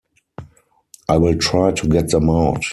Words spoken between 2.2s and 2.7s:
out.